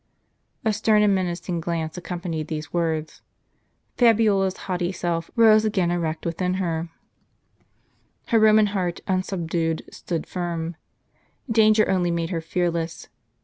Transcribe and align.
A 0.65 0.73
stern 0.73 1.03
and 1.03 1.13
menacing 1.13 1.61
glance 1.61 1.95
accompanied 1.95 2.47
these 2.47 2.73
words. 2.73 3.21
Fabiola's 3.97 4.57
haughty 4.65 4.91
self 4.91 5.29
rose 5.35 5.63
again 5.63 5.91
erect 5.91 6.25
within 6.25 6.55
her; 6.55 6.89
her 8.29 8.39
Roman 8.39 8.65
heart, 8.73 9.01
unsubdued, 9.07 9.83
stood 9.91 10.23
tirm. 10.25 10.73
Danger 11.51 11.87
only 11.87 12.09
made 12.09 12.31
her 12.31 12.41
fearless. 12.41 13.09